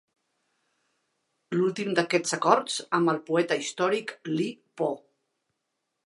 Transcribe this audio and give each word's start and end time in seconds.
L'últim 1.57 1.91
d'aquests 1.99 2.33
acords 2.37 2.77
amb 2.99 3.11
el 3.13 3.19
poeta 3.27 3.59
històric 3.65 4.15
Li 4.39 4.49
Po. 4.81 4.89